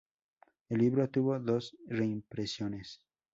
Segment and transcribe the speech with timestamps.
[0.69, 3.01] El libro tuvo dos reimpresiones.